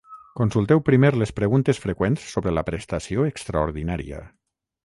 [0.37, 4.25] Consulteu primer les preguntes freqüents sobre la prestació extraordinària.